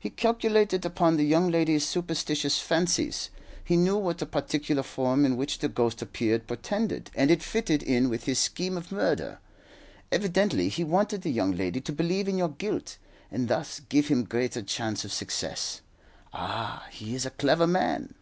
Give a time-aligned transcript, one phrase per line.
[0.00, 3.30] He calculated upon the young lady's superstitious fancies.
[3.64, 7.80] He knew what the particular form in which the ghost appeared portended, and it fitted
[7.80, 9.38] in with his scheme of murder.
[10.10, 12.98] Evidently he wanted the young lady to believe in your guilt,
[13.30, 15.82] and thus give him greater chance of success.
[16.32, 18.16] Ah, he is a clever man."